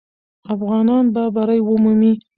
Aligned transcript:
افغانان 0.53 1.05
به 1.13 1.23
بری 1.35 1.59
ومومي. 1.63 2.13